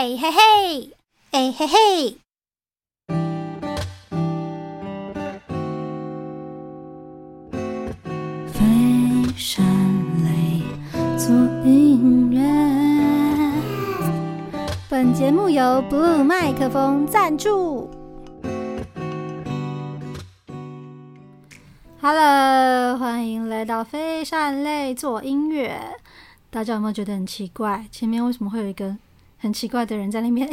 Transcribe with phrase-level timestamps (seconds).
[0.00, 0.92] 哎嘿嘿，
[1.32, 2.18] 哎嘿嘿。
[8.46, 8.62] 飞
[9.36, 9.66] 山
[10.22, 10.62] 雷
[11.18, 11.34] 做
[11.64, 12.40] 音乐。
[14.88, 17.90] 本节目由 Blue 麦克风赞助。
[22.00, 25.76] Hello，欢迎来到飞山雷做音乐。
[26.50, 27.86] 大家有没有觉得很奇怪？
[27.90, 28.96] 前面为什么会有一个
[29.38, 30.48] 很奇怪的人在那边？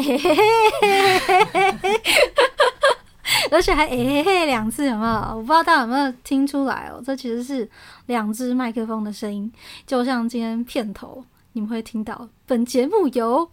[3.52, 5.12] 而且还诶嘿嘿两次，有没有？
[5.38, 7.02] 我不知道大家有没有听出来哦。
[7.06, 7.70] 这其实是
[8.08, 9.52] 两只麦克风的声音，
[9.86, 12.28] 就像今天片头你们会听到。
[12.46, 13.50] 本节目由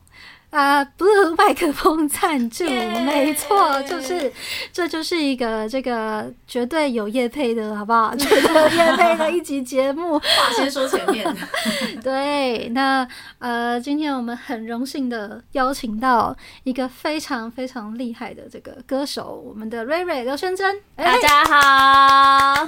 [0.53, 2.65] 啊，Blue 麦克风赞助!
[2.69, 4.31] 没错，就是
[4.71, 8.15] 这就是一个这个绝对有业配的，好不好？
[8.17, 11.27] 绝对有业配的一集节目，话先说前面。
[12.05, 22.67] 对，那呃，今天我们很荣幸的邀请到一个非常非常厉害的这个歌手，我们的瑞瑞刘轩珍，大家好，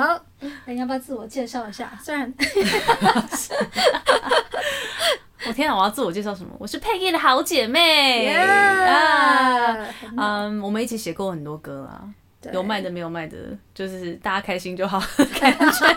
[0.00, 0.20] 好，
[0.66, 1.90] 你要不要自我介绍一下？
[2.00, 2.32] 虽然。
[5.46, 5.76] 我天啊！
[5.76, 6.50] 我要自我介绍什么？
[6.58, 9.76] 我是佩仪的好姐妹啊！
[10.16, 12.04] 嗯，我们一起写过很多歌啊，
[12.52, 13.36] 有卖的没有卖的，
[13.74, 15.00] 就是大家开心就好
[15.40, 15.96] 感觉。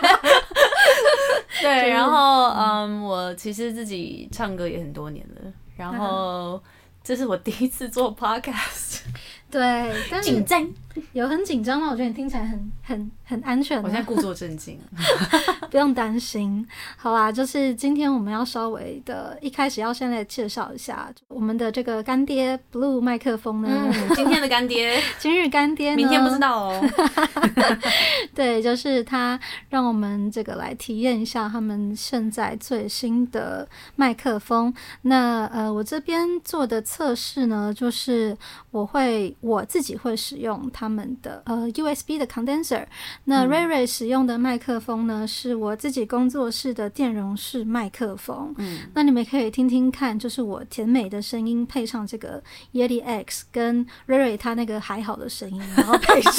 [1.60, 6.62] 对，然后嗯，我其实自己唱歌也很多年了，然后
[7.02, 9.00] 这是我第一次做 podcast。
[9.50, 10.68] 对，紧张
[11.12, 11.88] 有很紧张吗？
[11.90, 13.80] 我觉得你听起来很很很安全。
[13.80, 14.80] 我现在故作镇静，
[15.74, 16.64] 不用担心。
[16.96, 23.68] 好啦，就是今天我们要稍微的，一开始要先来介绍一下我们的这个干爹 Blue 麦克风呢。
[23.92, 26.80] 嗯，今天的干爹， 今日干爹，明天不知道哦。
[28.32, 29.36] 对，就是他
[29.68, 34.72] 让我们这个来体验一下他们现在最新的麦克风。
[35.02, 38.36] 那呃，我这边做的测试呢，就是
[38.70, 39.36] 我会。
[39.40, 42.84] 我自己会使用他们的呃 USB 的 condenser，
[43.24, 48.52] 那瑞瑞使用的麦克风呢，是我自己工作室的电容式麦克风。
[48.58, 52.42] 嗯，那你们可以听听看，就是我甜美的声音配上这个
[52.72, 56.34] Yeti X，跟瑞瑞他那个还好的声音， 然后配上，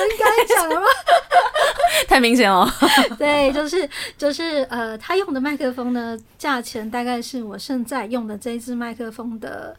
[0.00, 0.86] 应该讲了吗？
[2.08, 2.66] 太明显哦。
[3.18, 3.86] 对，就是
[4.16, 9.76] 就是呃，他用的麦克风呢，价钱大概是我现在用的这一支麦克风的。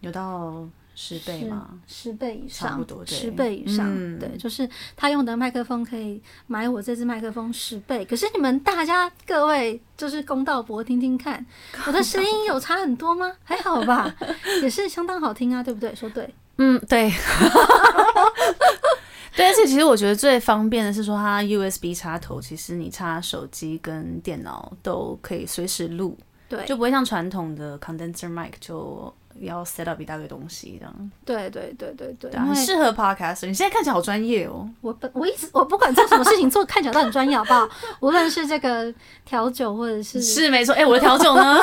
[0.00, 0.62] 有到
[0.98, 1.68] 十倍吗？
[1.86, 3.86] 十倍以上，差不多，十倍以上。
[3.94, 8.02] 嗯、对，就是他用的麦克风可以买我这支麦克风十倍。
[8.02, 11.44] 可是你们大家各位就是公道伯，听听看，
[11.86, 13.30] 我的声音有差很多吗？
[13.44, 14.10] 还好吧，
[14.62, 15.94] 也是相当好听啊，对不对？
[15.94, 17.12] 说对，嗯，对。
[19.36, 26.16] 对，而且其实我觉得最方便的是说，它 USB 插头，其实你插手机跟电脑都可以随时录，
[26.48, 29.14] 对，就不会像传统的 condenser mic 就。
[29.40, 31.10] 要 set up 一大堆东西，这样。
[31.24, 33.46] 对对对对对，很适合 podcast。
[33.46, 34.68] 你现在看起来好专业哦。
[34.80, 37.68] 我本，我一直我不管做什么事情，做看起来都很专业，好不好？
[38.00, 38.92] 无论是这个
[39.24, 40.72] 调酒，或者是是没错。
[40.74, 41.58] 哎、欸，我的 调酒呢？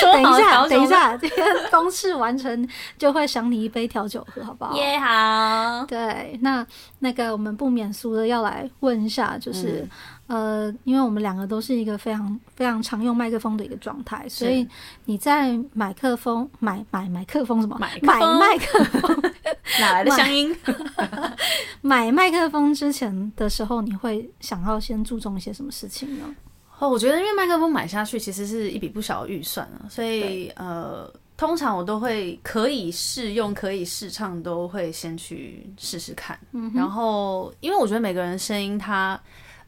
[0.00, 4.74] 等一下，等一下，这个公式完成就会赏你一杯调酒喝，好不好？
[4.76, 5.84] 耶、好。
[5.86, 6.66] 对，那
[7.00, 9.80] 那个我们不免俗的要来问一下，就是。
[9.82, 9.90] 嗯
[10.28, 14.66] 呃，因为我们两个都是一个非常非常常用麦克风的一个状态，所以
[15.06, 17.78] 你在麦克风买买麦克风什么？
[17.78, 19.32] 买麦克风
[19.80, 20.54] 哪来的乡音？
[21.80, 26.36] 买麦克风之前的时候，你会想要先注重一些什么事情呢？
[26.78, 36.38] 哦，我觉得因为麦克风买下去其实是一笔不小的预算啊，所以呃，通常我都会可以试用、可以试唱，都会先去试试看。
[36.52, 39.18] 嗯，然后因为我觉得每个人声音它。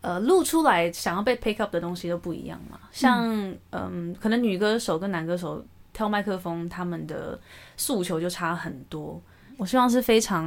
[0.00, 2.78] 呃，录出来想要被 pick up 的东西都不一样嘛。
[2.91, 7.38] 像嗯，嗯，可能女歌手跟男歌手挑麦克风，他们的
[7.77, 9.21] 诉求就差很多。
[9.59, 10.47] 我希望是非常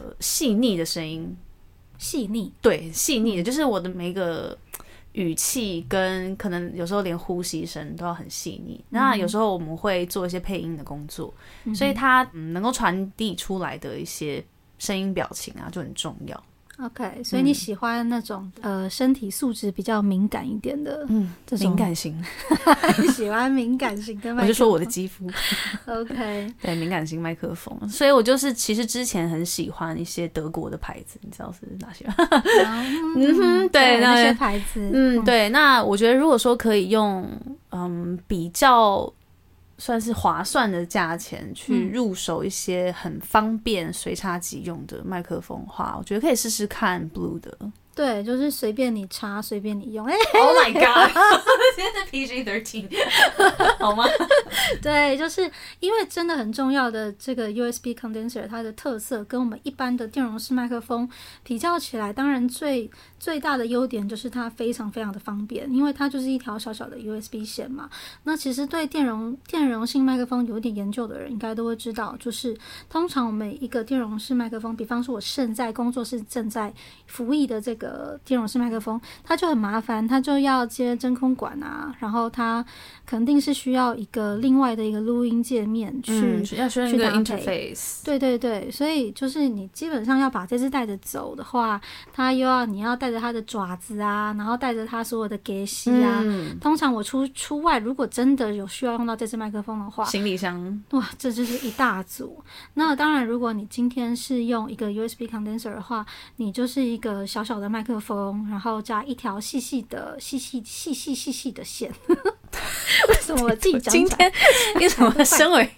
[0.00, 1.36] 呃细腻的声音，
[1.96, 4.58] 细腻，对，细腻的，就是我的每一个
[5.12, 8.84] 语气跟可能有时候连呼吸声都要很细腻。
[8.90, 11.32] 那有时候我们会做一些配音的工作，
[11.72, 14.44] 所以它嗯能够传递出来的一些
[14.78, 16.42] 声音表情啊就很重要。
[16.80, 22.16] OK，所以你喜欢那种、嗯、呃身体素质比较敏感一点的，嗯，这种敏感型，
[23.12, 24.42] 喜欢敏感型的麦克风。
[24.42, 25.28] 我就说我的肌肤
[25.86, 32.14] ，OK， 对，敏感型麦克风，所以我就是其实之前很喜欢一些德国的牌子，你知道是哪些吗？
[33.16, 37.28] 嗯哼，对，那些牌子，嗯，对，那我觉得如果说可以用，
[37.70, 39.12] 嗯，比较。
[39.78, 47.56] 算是划算的价钱去入手一些很方便随插即用的麦克风的话，我觉得可以试试看 Blue 的。
[47.98, 50.06] 对，就是随便你插，随便你用。
[50.06, 51.10] 哎， Oh my god！
[51.74, 52.88] 现在是 PG thirteen，
[53.80, 54.04] 好吗？
[54.80, 55.50] 对，就是
[55.80, 61.10] 因为真的很重要的这个 USB condenser，它的特色跟我们一般的电容式麦克风
[61.42, 67.90] 比较起来，当然最最大的优点就是它非常非常的方便，因为它就是一条小小的 USB 线嘛。
[68.22, 72.56] 那其实对电容电容性麦克风有点研究的人，应该都会知道，就是
[72.88, 76.72] 通常我们一个电容式麦克风，比方说我现在工作室正在
[77.08, 77.87] 服役的这个。
[77.88, 82.64] 呃，电容式麦克风，它就很麻烦，它就要接真空管啊，然后它
[83.06, 88.04] 肯定是需要一个另外的一个录音界面去、嗯、要需要一个 interface。
[88.04, 91.80] 对对对，所以就是你基本上要把这只带着走的话，
[92.12, 96.20] 它又要你要带着它的爪子啊，然后带着它所有的给息啊。
[96.22, 102.42] 嗯、通常我出出外，如果真的有需要用到这只麦克风的话，行李箱哇，这就是一大组。
[102.74, 106.04] 那当然，如果你今天是用一个 USB condenser 的话，
[106.36, 107.78] 你就是一个小小的麦。
[107.78, 111.88] 麦克风，然后加一条细细的、细细、细细、细细的线。
[112.10, 113.92] 为什么我自己讲？
[113.92, 114.32] 今天
[114.80, 115.70] 为什么身为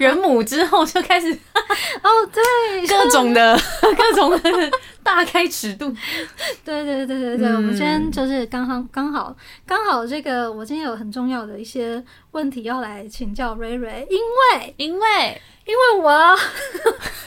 [0.00, 1.32] 人母之后就开始？
[1.32, 3.56] 哦，对， 各种的、
[3.96, 4.70] 各种的
[5.04, 5.94] 大开尺度。
[6.64, 12.02] 对对对对对，嗯、我们今天就是刚好刚好刚好这个，我今天有很重要的一些
[12.32, 16.10] 问题要来请教瑞瑞，因为因为因为我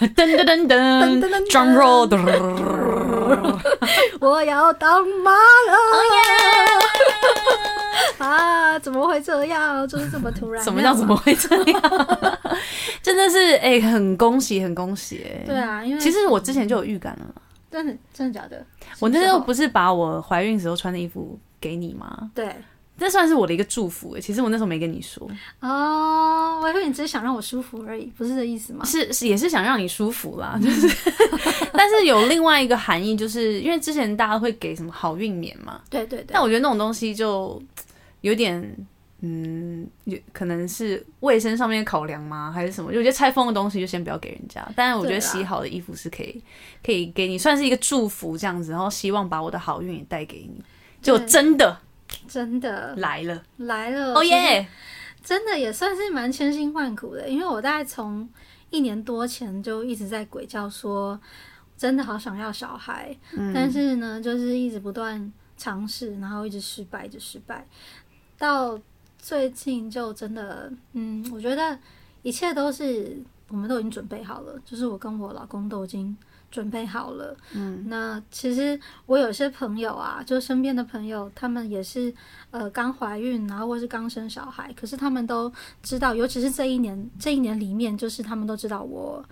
[0.16, 2.08] 噔噔噔噔噔，drum roll。
[4.22, 5.76] 我要当妈了
[8.18, 8.28] ！Oh!
[8.28, 9.86] 啊，怎么会这样？
[9.88, 10.64] 就是这么突然。
[10.64, 11.82] 什么叫怎么会这样？
[13.04, 15.26] 真的是哎、欸，很恭喜，很恭喜！
[15.46, 17.26] 对啊，因为其实我之前就有预感了。
[17.70, 18.66] 真的，真的假的？
[19.00, 22.32] 我那时候不是把我怀孕时候穿的衣服给你吗？
[22.34, 22.56] 对。
[23.00, 25.26] 这算是我的一个祝福诶，其实我那时候没跟你说
[25.62, 28.84] 哦，我以为你只是想让我舒服而已，不是这意思吗？
[28.86, 30.88] 是是，也是想让你舒服啦，就是，
[31.74, 37.62] 但是有另外一个含义，就是因为之前大家会给什么好运棉嘛，对对对，但我觉得那种东西就
[38.22, 38.76] 有点，
[39.22, 42.92] 嗯，有可能是卫生上面考量吗，还是什么？
[42.92, 46.42] 就我觉得拆封的东西就先不要给人家，但是我觉得洗好的衣服是可以
[46.84, 50.62] 可以给你，算是一个祝福这样子，然后希望把我的好运也带给你，
[51.02, 51.80] 就真的。
[52.28, 54.14] 真的来了，来了！
[54.14, 54.68] 哦耶！
[55.24, 58.28] 真的也算是蛮千辛万苦的，因为我大概从
[58.70, 61.20] 一年多前就一直在鬼叫说，
[61.78, 67.68] 真的好想要小孩，嗯、但是呢，就是一直不断尝试，然后一直失败，一直失败，
[68.38, 68.80] 到
[69.18, 71.78] 最近就真的，嗯，我觉得
[72.22, 73.18] 一切都是
[73.50, 76.16] 我们都已经准备好了，就是我跟我老公都已经。
[76.52, 82.14] 准备好了，嗯，那其实我有些朋友啊，就身边的朋友，他们也是
[82.52, 85.52] 呃刚怀孕，然后或是刚生小孩，可是他们都
[85.84, 89.24] 知道，尤其是这一年这一年里面，就是他们都知道我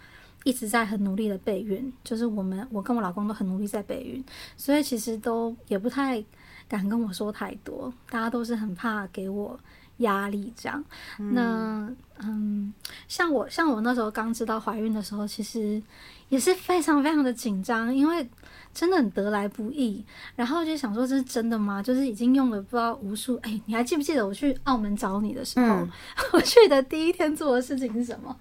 [0.44, 4.24] 一直在很努力的备孕，就是我们我跟我老公都很努力在备孕，
[4.56, 6.24] 所以其实都也不太
[6.68, 9.60] 敢跟我说太多，大家都是很怕给我
[9.98, 10.84] 压力这样。
[11.20, 12.74] 嗯那嗯，
[13.08, 15.82] 像我像我那时候刚知道怀孕的时候，其实。
[16.30, 18.30] 也是非常非常的紧张，因为
[18.74, 20.04] 真的很得来不易。
[20.36, 21.82] 然后就想说，这是真的吗？
[21.82, 23.38] 就是已经用了不知道无数。
[23.44, 25.90] 哎，你还记不记得我去澳门找你的时候，嗯、
[26.34, 28.36] 我去的第一天做的事情是什么？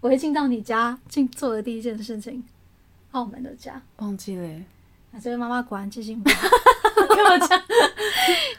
[0.00, 2.42] 我一进到你家，进做的第一件事情，
[3.12, 4.48] 澳门的家，忘记了。
[5.12, 6.48] 啊，这位妈妈果然记性不好。
[7.14, 7.62] 跟我讲，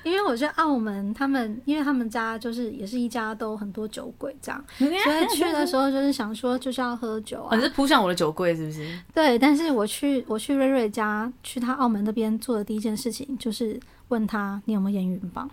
[0.03, 7.55] 因为我觉得澳门他们，因为他们家就是也是一家都很多酒鬼这样，所以去的时候就是想说就是要喝酒啊。
[7.55, 8.99] 你是扑向我的酒柜是不是？
[9.13, 15.49] 对，但是我去我去瑞瑞家，去他澳门那边做的第一件事情就是问他你有没有验孕棒？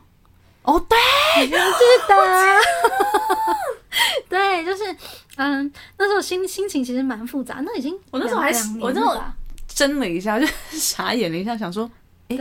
[0.62, 0.98] 哦，对，
[1.46, 2.14] 是的，
[4.28, 4.84] 对，就是
[5.36, 9.16] 嗯，那时候心心情其实蛮复杂，那已经我那时候还我那时候
[9.66, 11.90] 怔了一下，就傻眼了一下，想说。
[12.28, 12.38] 对，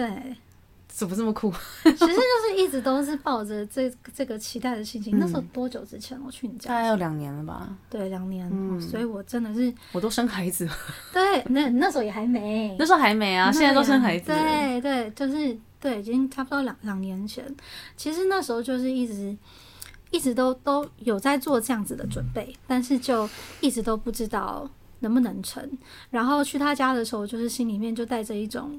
[0.99, 1.49] 怎么这么酷？
[1.81, 5.15] 其实就是一直都是抱着这这个期待的心情。
[5.15, 6.67] 嗯、那时候多久之前我去你家？
[6.67, 7.69] 大概有两年了吧？
[7.89, 8.49] 对，两年。
[8.51, 10.73] 嗯，所以我真的是我都生孩子了。
[11.13, 14.25] 对，那那时候也还没，那时候还没啊，现在都生孩子。
[14.25, 17.45] 对对，就是对，已经差不多两两年前。
[17.95, 19.33] 其实那时候就是一直
[20.11, 23.29] 一直都都有在做这样子的准备，但是就
[23.61, 25.65] 一直都不知道能不能成。
[26.09, 28.77] 然后去他家的时候，就是心里面就带着一种。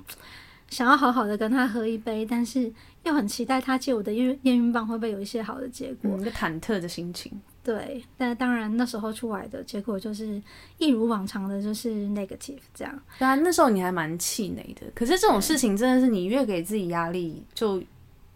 [0.71, 2.73] 想要好好的跟他喝一杯，但是
[3.03, 7.31] 又很期待他借我的验验孕棒会不会有一些好的结果，嗯、一个忐忑的心情。
[7.63, 10.43] 对，但当然那时候出来的结果就是
[10.79, 13.03] 一如往常的，就是 negative 这样。
[13.19, 14.87] 对啊，那时候你还蛮气馁的。
[14.95, 17.83] 可是这种事情真的是你越给自己压力，就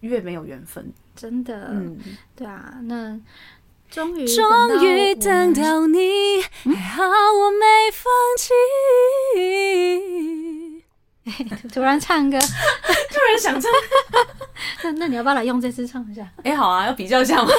[0.00, 0.92] 越没有缘分。
[1.16, 1.96] 真的，嗯，
[2.36, 3.18] 对啊，那
[3.88, 5.98] 终于终于等到你，
[6.64, 8.52] 还好我没放弃。
[11.72, 13.70] 突然唱歌，突然想唱，
[14.84, 16.22] 那那你要不要来用这支唱一下？
[16.44, 17.48] 哎、欸，好啊，要比较一下吗？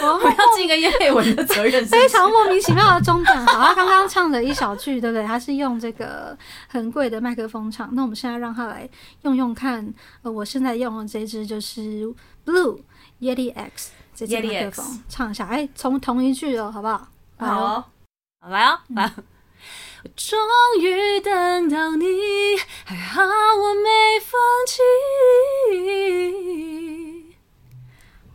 [0.00, 3.46] 我要尽一个业配文的责任是是，非常莫名其妙的中断。
[3.46, 5.26] 好，他刚刚唱了一小句，对不对？
[5.26, 6.36] 他是用这个
[6.68, 7.88] 很贵的麦克风唱。
[7.92, 8.88] 那我们现在让他来
[9.22, 9.92] 用用看。
[10.22, 12.06] 呃，我现在用的这支就是
[12.46, 12.80] Blue
[13.20, 15.46] Yeti X 这支麦克风，唱一下。
[15.46, 17.08] 哎，从同一句哦，好不好？
[17.38, 17.84] 好、哦，
[18.48, 19.10] 来哦，来、哦。
[20.04, 20.38] 我终
[20.80, 22.06] 于等到你，
[22.84, 24.80] 还好我没放弃。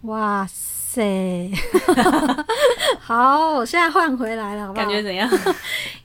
[0.02, 1.50] 哇塞，
[3.00, 4.86] 好，我现在换回来了，好不好？
[4.86, 5.30] 感觉怎样？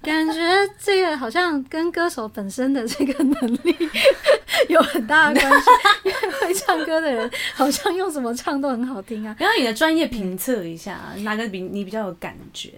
[0.00, 0.40] 感觉
[0.80, 3.76] 这个好像跟歌手本身的这个能力
[4.70, 5.70] 有很大的关系，
[6.04, 9.34] 因为会唱歌的人好像用什么唱都很好听啊。
[9.40, 12.70] 然后你的专业评测一下，哪个比你比较有感觉？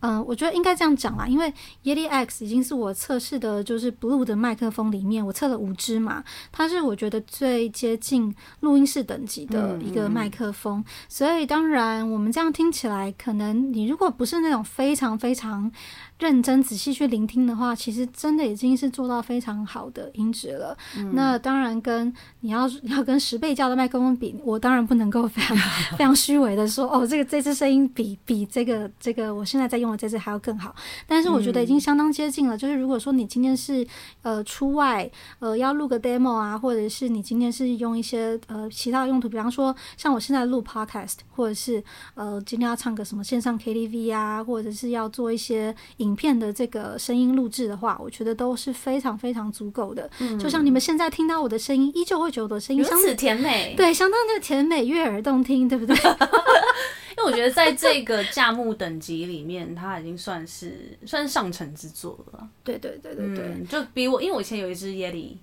[0.00, 1.52] 嗯，我觉得应该这样讲啦，因为
[1.84, 6.22] Yeti X 已经是我测试的，就是 Blue 的麦克风里面，我测了五支嘛，
[6.52, 15.70] 它是我觉得最接近录音室等级的一个麦克风，嗯嗯，所以当然我们这样听起来，可能你如果不是那种非常非常。
[16.18, 20.76] 认真仔细去聆听的话，其实真的已经是做到非常好的音质了。
[20.96, 25.54] 嗯、那当然，跟你要 要跟十倍焦的麦克风比，我当然不能够非常
[25.98, 30.74] 非常虚伪的说，哦，这个这支声音比比这个这个我现在在用的这支还要更好。
[31.06, 32.56] 但是我觉得已经相当接近了。
[32.56, 33.86] 嗯、就是如果说你今天是
[34.22, 45.74] 呃出外呃要录个 demo 啊，或者是你今天是用一些呃其他的用途，比方说像我现在录 podcast，或者是呃今天要唱个什么线上 KTV 啊，或者是要做一些。
[46.05, 50.08] 影片的这个声音录制的话，我觉得都是非常非常足够的。
[50.20, 55.96] 嗯，就像你们现在听到我的声音，依旧会觉得我的声音如此甜美，对，相当的甜美，悦耳动听，对不对？
[57.16, 62.46] 因为我觉得在这个价目等级里面，它已经算是算是上乘之作了。
[62.62, 65.38] 对对对对对，嗯，就比我，因为我以前有一只耶利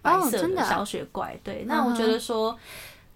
[0.00, 2.56] 白色的小雪怪，对，那我觉得说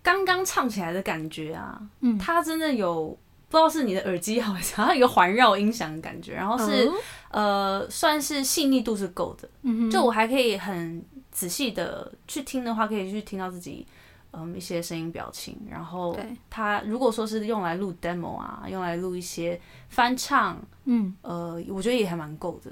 [0.02, 3.16] 刚刚唱起来的感觉啊，嗯，它真的有。
[3.50, 6.94] 不知道是你的耳机好，像有一个环绕音响的感觉，然后是、oh?
[7.32, 9.48] 呃，算是细腻度是够的。
[9.62, 9.90] 嗯、mm hmm.
[9.90, 13.84] 就我还可以很仔细的去听的话，可以去听到自己
[14.30, 15.58] 嗯一些声音表情。
[15.68, 16.16] 然后
[16.48, 22.70] 它如果说是用来录 demo 啊，用来录一些翻唱，嗯，呃，我觉得也还蛮够的。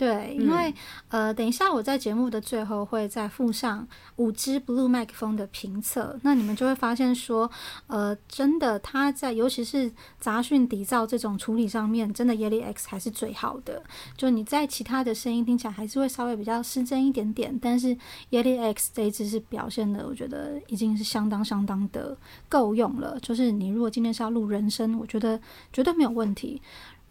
[0.00, 0.70] 对，因为、
[1.10, 7.50] 嗯、呃，等一下我在节目的最后会再附上五支 Blue 麦克风的评测，那你们就会发现说，
[7.86, 13.82] 呃，真的它在尤其是杂讯底噪这种处理上面，真的 Yeti X 还是最好的。
[14.16, 17.94] 就你在其他的声音听起来还是会稍微比较失真一点点，但是
[18.30, 22.16] Yeti X 这一支是表现的，我觉得已经是相当相当的
[22.48, 23.20] 够用了。
[23.20, 25.38] 就是你如果今天是要录人声，我觉得
[25.70, 26.62] 绝对没有问题。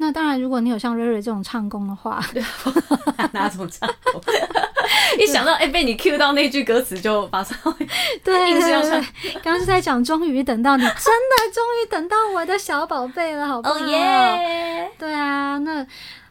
[0.02, 2.24] 那当然，如果你有像瑞瑞这种唱功的话，
[3.34, 4.22] 哪种唱功？
[5.20, 7.58] 一想到哎、欸，被你 cue 到那句歌词，就马上
[8.24, 8.92] 对，硬是要唱。
[9.44, 13.76] 刚刚是在讲，终于等到你，真的终于等到我的小宝贝了，好不好？
[13.76, 15.86] 哦耶.对啊，那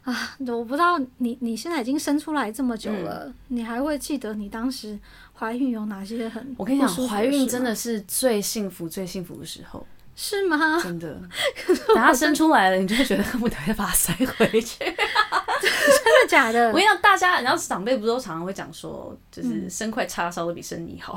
[0.04, 4.98] 啊，我不知道你你现在已经生出来这么久了，嗯、你还会记得你当时
[5.38, 6.54] 怀孕有哪些很？
[6.56, 9.86] 我跟你讲，怀孕真的是最幸福、最幸福的时候。
[10.20, 10.80] 是吗？
[10.82, 11.08] 真的，
[11.86, 14.76] 等他生出来了，你就会觉得恨不得要把它塞回去。
[14.84, 16.70] 真的假的？
[16.70, 21.16] 我跟你讲，大家，然后长辈不是都常常会讲说，就是生块叉烧都比生你好。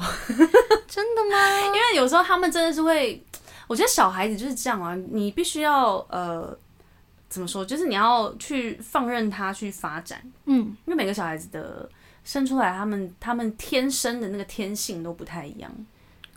[0.88, 1.62] 真的吗？
[1.66, 3.26] 因为有时候他们真的是会，
[3.66, 6.56] 我觉得小孩子就是这样啊，你必须要呃，
[7.28, 7.66] 怎么说？
[7.66, 10.22] 就是你要去放任他去发展。
[10.46, 11.90] 嗯，因为每个小孩子的
[12.24, 15.72] 生出来，他们他们天生的那个天性都不太一样。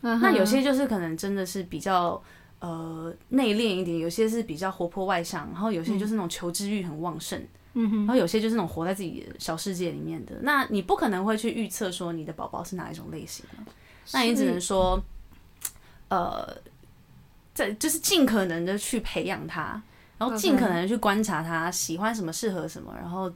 [0.03, 0.19] Uh huh.
[0.23, 2.23] 那有些就是可能真的是比较。
[2.65, 7.39] 呃，内敛一点，有些是比较活泼外向，然后有些就是那种求知欲很旺盛，
[7.75, 10.37] 嗯哼，然后有些就是那种活在自己的小世界里面的。
[10.41, 13.73] 那你不可能会去预测说你的宝宝是哪一种类型的，
[14.15, 14.99] 那你只能说，
[16.09, 16.57] 呃，
[17.53, 19.83] 在就是尽可能的去培养他，
[20.17, 23.31] 然后尽可能的去观察他喜欢什么，适合什么，然后。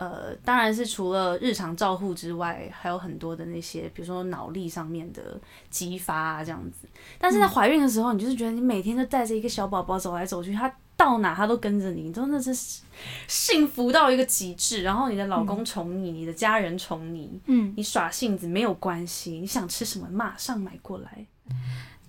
[0.00, 5.38] 呃，当然是除了日常照护之外，还有很多的那些，比如说脑力上面的
[5.68, 6.88] 激发啊，这样子。
[7.18, 12.80] 但是在怀孕的时候，嗯、你就是觉得你每天都带着一个小宝宝走来走去，他到哪他都跟着你，真的是
[13.28, 14.82] 幸福到一个极致。
[14.82, 21.26] 然后你的老公宠你，嗯、你的家人宠你，嗯，你耍性子没有关系，你想吃什么马上买过来。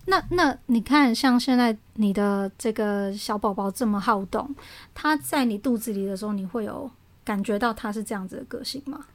[0.05, 4.55] 那那你看，像现在你的这个小宝宝这么好动，
[4.93, 6.89] 他在你肚子里的时候，你会有。
[7.24, 9.06] 感觉到他是这样子的个性吗？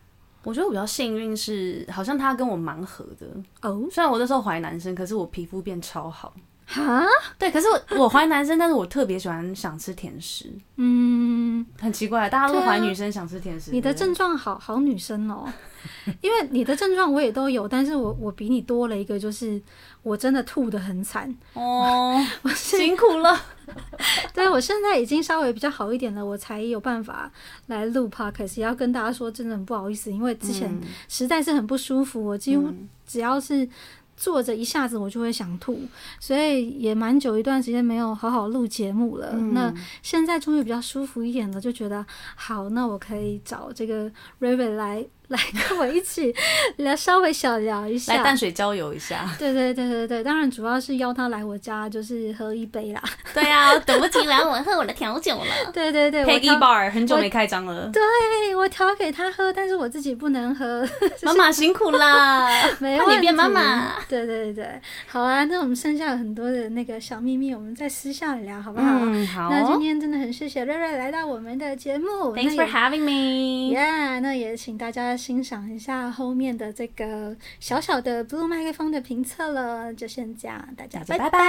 [0.43, 3.27] 我觉得我比较幸运是，好像他跟我蛮合的
[3.63, 3.89] 哦。
[3.91, 6.33] 虽然我那时候怀男生，可是我皮肤变超好
[6.68, 7.06] 哈，
[7.38, 10.52] 对，可是我我怀男生，但是我特别喜欢想吃甜食。
[10.75, 13.70] 嗯，很奇怪，大家都怀女生想吃甜食。
[13.70, 15.46] 你的症状好好女生哦，
[16.20, 19.62] 因为你的症状我也都有，但是我我比你多了一个，就是
[20.02, 23.40] 我真的吐的很惨哦， 我辛苦了。
[24.35, 27.30] 对，我现在已经稍微比较好一点了，我才有办法
[27.66, 28.58] 来录 podcast。
[28.58, 30.76] 也要跟大家说，真的很不好意思，因为之前
[31.08, 32.73] 实在是很不舒服，我几乎
[33.06, 33.68] 只要是。
[34.16, 35.78] 坐着一下子我就会想吐，
[36.18, 39.30] 所以也蛮久一段时间没有好好录节目了。
[39.35, 42.04] 嗯、那现在终于比较舒服一点了，就觉得
[42.35, 45.06] 好，那我可以找这个瑞瑞来。
[45.28, 46.33] 来跟我一起
[46.76, 49.28] 来稍微小聊一下，来淡水郊游一下。
[49.38, 53.02] 对对对对对，当然主要是邀他来我家，就是喝一杯啦。
[53.35, 55.45] 对啊，等不及来我喝我的调酒了。
[55.75, 57.90] 对对对，Peggy Bar 很久没开张了。
[57.92, 60.88] 对，我调给他喝，但是我自己不能喝。
[61.23, 63.14] 妈妈辛苦啦， 没问题。
[63.16, 63.95] 你变妈妈。
[64.09, 68.87] 对对对，好啊，那我们剩下很多的那个小秘密，我们再私下聊好不好？
[69.00, 69.49] 嗯，好。
[69.50, 72.35] 那今天真的很谢谢瑞瑞来到我们的节目。
[72.37, 73.75] Thanks for having me.
[73.76, 75.15] Yeah，那也请大家。
[75.16, 81.30] 欣赏一下后面的这个小小的 Blue 麦克风的评测了，就先这样，大家拜拜。
[81.30, 81.40] 拜拜。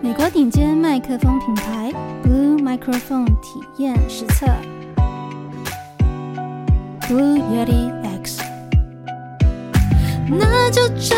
[0.00, 4.46] 美国顶尖麦克风品牌 Blue Microphone 体验实测
[7.02, 8.42] ，Blue Yeti X。
[10.30, 11.16] 那就这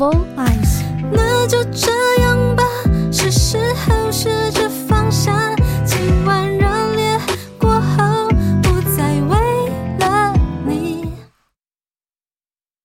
[0.00, 0.37] available